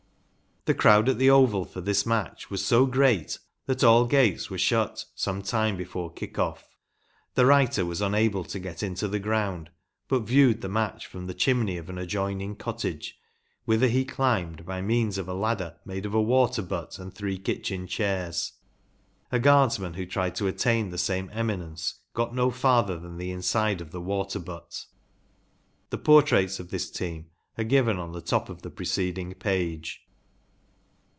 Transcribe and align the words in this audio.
The 0.65 0.75
crowd 0.75 1.09
at 1.09 1.17
the 1.17 1.31
Oval 1.31 1.65
for 1.65 1.81
this 1.81 2.05
match 2.05 2.51
was 2.51 2.63
so 2.63 2.85
great 2.85 3.39
that 3.65 3.83
all 3.83 4.05
gates 4.05 4.51
were 4.51 4.59
shut 4.59 5.05
some 5.15 5.41
time 5.41 5.75
before 5.75 6.13
kick 6.13 6.37
off. 6.37 6.77
The 7.33 7.47
writer 7.47 7.83
was 7.83 7.99
unable 7.99 8.43
to 8.43 8.59
get 8.59 8.83
inter 8.83 9.07
the 9.07 9.17
ground, 9.17 9.71
but 10.07 10.19
viewed 10.19 10.61
the 10.61 10.69
match 10.69 11.07
from 11.07 11.25
the 11.25 11.33
chimney 11.33 11.77
of 11.77 11.89
an 11.89 11.97
adjoining 11.97 12.57
cottage, 12.57 13.17
whither 13.65 13.87
he 13.87 14.05
climbed 14.05 14.63
by 14.63 14.83
means 14.83 15.17
of 15.17 15.27
a 15.27 15.33
ladder 15.33 15.77
made 15.83 16.05
of 16.05 16.13
a 16.13 16.21
water 16.21 16.61
butt 16.61 16.99
and 16.99 17.11
three 17.15 17.39
kitchen 17.39 17.87
chairs. 17.87 18.53
A 19.31 19.39
Guardsman 19.39 19.95
who 19.95 20.05
tried 20.05 20.35
to 20.35 20.45
attain 20.45 20.91
the 20.91 20.97
same 20.99 21.31
eminence 21.33 21.95
got 22.13 22.35
no 22.35 22.51
farther 22.51 22.99
than 22.99 23.17
the 23.17 23.31
inside 23.31 23.81
of 23.81 23.89
the 23.89 23.99
water 23.99 24.37
butt. 24.39 24.85
The 25.89 25.97
portraits 25.97 26.59
of 26.59 26.69
this 26.69 26.91
team 26.91 27.31
are 27.57 27.63
given 27.63 27.97
on 27.97 28.11
the 28.11 28.21
top 28.21 28.47
of 28.47 28.61
the 28.61 28.69
preceding 28.69 29.33
page. 29.33 30.03